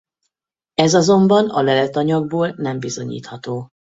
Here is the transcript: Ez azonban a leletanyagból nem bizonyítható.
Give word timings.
Ez 0.73 0.93
azonban 0.93 1.49
a 1.49 1.61
leletanyagból 1.61 2.53
nem 2.57 2.79
bizonyítható. 2.79 3.71